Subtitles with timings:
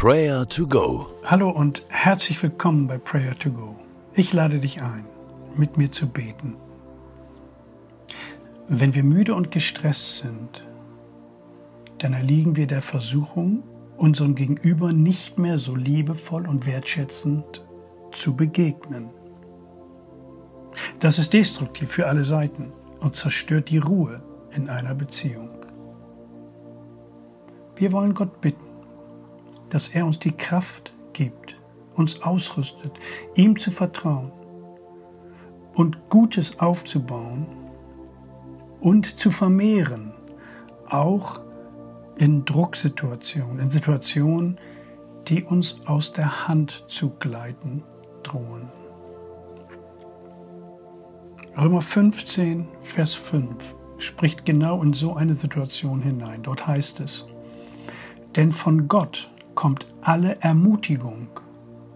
[0.00, 1.08] Prayer to Go.
[1.24, 3.74] Hallo und herzlich willkommen bei Prayer to Go.
[4.12, 5.04] Ich lade dich ein,
[5.56, 6.54] mit mir zu beten.
[8.68, 10.64] Wenn wir müde und gestresst sind,
[11.98, 13.64] dann erliegen wir der Versuchung,
[13.96, 17.66] unserem Gegenüber nicht mehr so liebevoll und wertschätzend
[18.12, 19.10] zu begegnen.
[21.00, 24.22] Das ist destruktiv für alle Seiten und zerstört die Ruhe
[24.52, 25.50] in einer Beziehung.
[27.74, 28.67] Wir wollen Gott bitten,
[29.70, 31.56] dass er uns die Kraft gibt,
[31.94, 32.92] uns ausrüstet,
[33.34, 34.32] ihm zu vertrauen
[35.74, 37.46] und Gutes aufzubauen
[38.80, 40.12] und zu vermehren,
[40.88, 41.40] auch
[42.16, 44.58] in Drucksituationen, in Situationen,
[45.28, 47.84] die uns aus der Hand zu gleiten
[48.22, 48.68] drohen.
[51.60, 56.42] Römer 15, Vers 5 spricht genau in so eine Situation hinein.
[56.42, 57.26] Dort heißt es,
[58.36, 61.26] denn von Gott kommt alle Ermutigung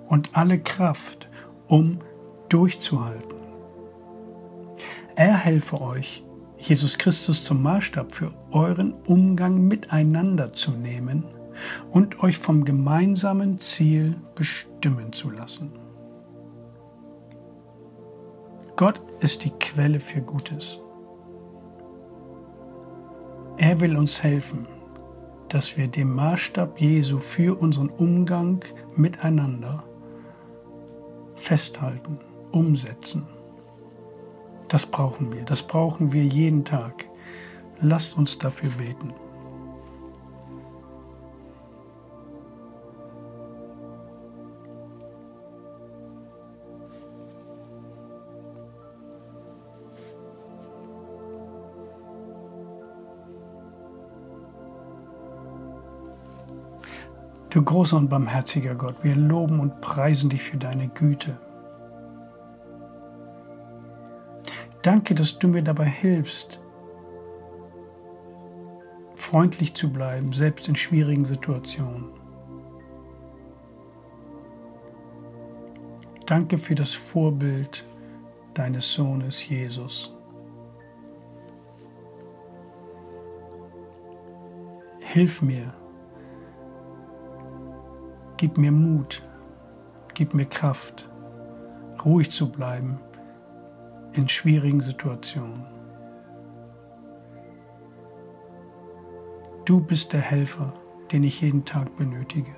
[0.09, 1.29] und alle Kraft,
[1.69, 2.01] um
[2.49, 3.39] durchzuhalten.
[5.15, 6.25] Er helfe euch,
[6.59, 11.23] Jesus Christus zum Maßstab für euren Umgang miteinander zu nehmen
[11.93, 15.71] und euch vom gemeinsamen Ziel bestimmen zu lassen.
[18.75, 20.83] Gott ist die Quelle für Gutes.
[23.57, 24.67] Er will uns helfen,
[25.53, 28.65] dass wir den Maßstab Jesu für unseren Umgang
[28.97, 29.85] miteinander
[31.35, 32.19] festhalten,
[32.53, 33.27] umsetzen.
[34.69, 37.05] Das brauchen wir, das brauchen wir jeden Tag.
[37.83, 39.13] Lasst uns dafür beten.
[57.53, 61.37] Du großer und barmherziger Gott, wir loben und preisen dich für deine Güte.
[64.81, 66.63] Danke, dass du mir dabei hilfst,
[69.17, 72.07] freundlich zu bleiben, selbst in schwierigen Situationen.
[76.25, 77.85] Danke für das Vorbild
[78.55, 80.17] deines Sohnes Jesus.
[85.01, 85.75] Hilf mir,
[88.43, 89.23] Gib mir Mut,
[90.15, 91.09] gib mir Kraft,
[92.05, 92.99] ruhig zu bleiben
[94.15, 95.65] in schwierigen Situationen.
[99.65, 100.73] Du bist der Helfer,
[101.13, 102.53] den ich jeden Tag benötige.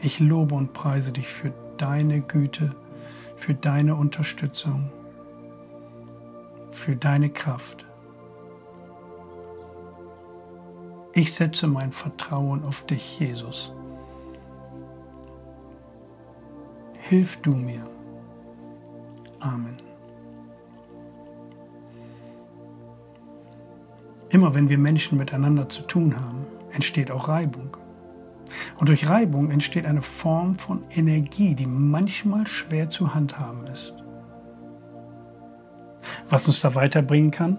[0.00, 2.74] Ich lobe und preise dich für deine Güte,
[3.36, 4.90] für deine Unterstützung,
[6.70, 7.86] für deine Kraft.
[11.16, 13.72] Ich setze mein Vertrauen auf dich, Jesus.
[16.92, 17.80] Hilf du mir.
[19.40, 19.78] Amen.
[24.28, 27.78] Immer wenn wir Menschen miteinander zu tun haben, entsteht auch Reibung.
[28.76, 33.94] Und durch Reibung entsteht eine Form von Energie, die manchmal schwer zu handhaben ist.
[36.28, 37.56] Was uns da weiterbringen kann,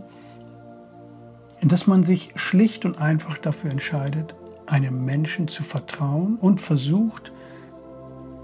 [1.62, 4.36] dass man sich schlicht und einfach dafür entscheidet,
[4.66, 7.32] einem Menschen zu vertrauen und versucht,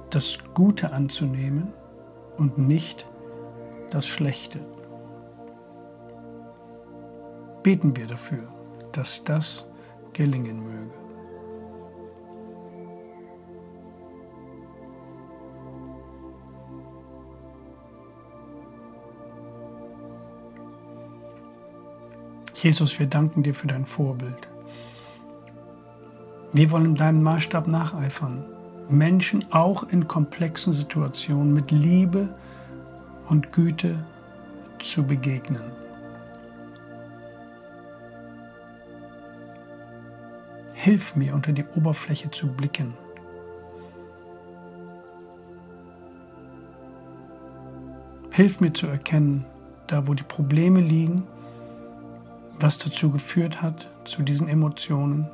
[0.09, 1.73] das Gute anzunehmen
[2.37, 3.05] und nicht
[3.91, 4.59] das Schlechte.
[7.61, 8.47] Beten wir dafür,
[8.91, 9.69] dass das
[10.13, 11.02] gelingen möge.
[22.53, 24.47] Jesus, wir danken dir für dein Vorbild.
[26.53, 28.45] Wir wollen deinem Maßstab nacheifern,
[28.89, 32.29] Menschen auch in komplexen Situationen mit Liebe
[33.27, 34.05] und Güte
[34.77, 35.63] zu begegnen.
[40.73, 42.93] Hilf mir, unter die Oberfläche zu blicken.
[48.31, 49.45] Hilf mir zu erkennen,
[49.87, 51.23] da wo die Probleme liegen
[52.59, 55.29] was dazu geführt hat, zu diesen Emotionen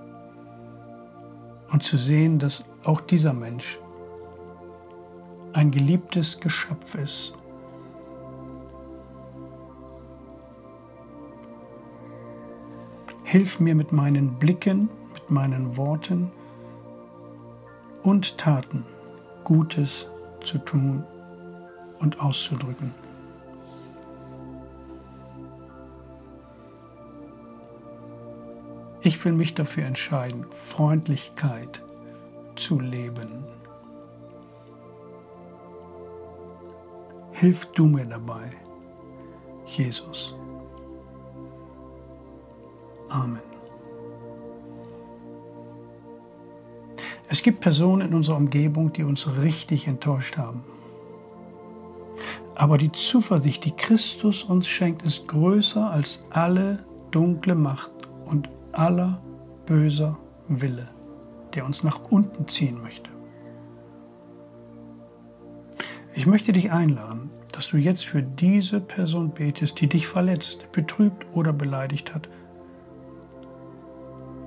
[1.71, 3.79] und zu sehen, dass auch dieser Mensch
[5.53, 7.33] ein geliebtes Geschöpf ist.
[13.23, 16.31] Hilf mir mit meinen Blicken, mit meinen Worten
[18.01, 18.85] und Taten
[19.43, 20.09] Gutes
[20.43, 21.03] zu tun
[21.99, 22.93] und auszudrücken.
[29.09, 31.83] Ich will mich dafür entscheiden, Freundlichkeit
[32.55, 33.43] zu leben.
[37.31, 38.51] Hilf du mir dabei,
[39.65, 40.35] Jesus.
[43.09, 43.41] Amen.
[47.29, 50.63] Es gibt Personen in unserer Umgebung, die uns richtig enttäuscht haben.
[52.53, 57.98] Aber die Zuversicht, die Christus uns schenkt, ist größer als alle dunkle Macht
[58.79, 59.21] aller
[59.65, 60.17] böser
[60.47, 60.87] Wille,
[61.53, 63.09] der uns nach unten ziehen möchte.
[66.13, 71.25] Ich möchte dich einladen, dass du jetzt für diese Person betest, die dich verletzt, betrübt
[71.33, 72.29] oder beleidigt hat,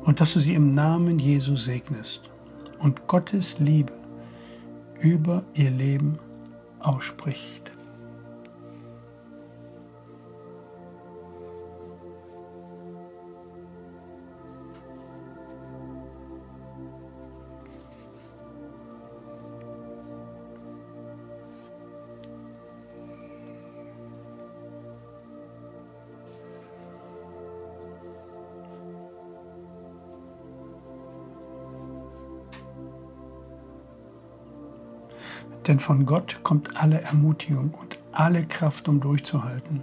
[0.04, 2.28] und dass du sie im Namen Jesu segnest
[2.78, 3.92] und Gottes Liebe
[4.98, 6.18] über ihr Leben
[6.80, 7.71] ausspricht.
[35.66, 39.82] Denn von Gott kommt alle Ermutigung und alle Kraft, um durchzuhalten.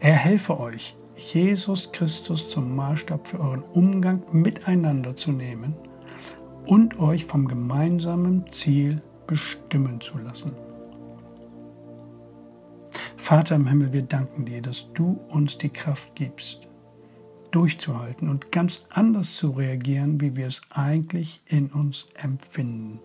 [0.00, 5.74] Er helfe euch, Jesus Christus zum Maßstab für euren Umgang miteinander zu nehmen
[6.66, 10.52] und euch vom gemeinsamen Ziel bestimmen zu lassen.
[13.16, 16.68] Vater im Himmel, wir danken dir, dass du uns die Kraft gibst,
[17.52, 23.00] durchzuhalten und ganz anders zu reagieren, wie wir es eigentlich in uns empfinden.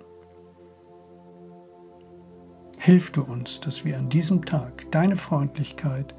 [2.87, 6.15] Hilf du uns, dass wir an diesem Tag deine Freundlichkeit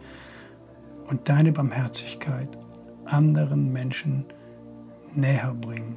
[1.07, 2.47] und deine Barmherzigkeit
[3.07, 4.27] anderen Menschen
[5.15, 5.97] näher bringen.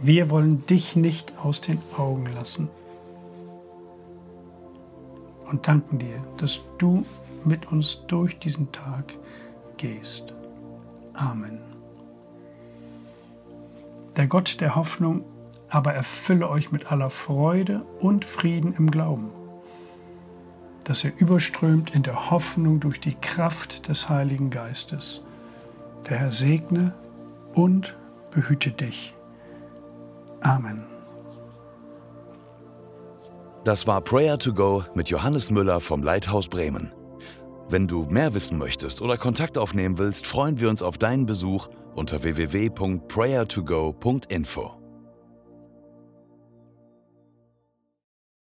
[0.00, 2.68] Wir wollen dich nicht aus den Augen lassen
[5.50, 7.06] und danken dir, dass du
[7.46, 9.06] mit uns durch diesen Tag
[9.78, 10.34] gehst.
[11.14, 11.58] Amen.
[14.14, 15.24] Der Gott der Hoffnung
[15.74, 19.32] aber erfülle euch mit aller Freude und Frieden im Glauben,
[20.84, 25.24] dass ihr überströmt in der Hoffnung durch die Kraft des Heiligen Geistes.
[26.08, 26.94] Der Herr segne
[27.54, 27.96] und
[28.30, 29.16] behüte dich.
[30.42, 30.84] Amen.
[33.64, 36.92] Das war Prayer to Go mit Johannes Müller vom Leithaus Bremen.
[37.68, 41.68] Wenn du mehr wissen möchtest oder Kontakt aufnehmen willst, freuen wir uns auf deinen Besuch
[41.96, 44.83] unter www.prayertogo.info.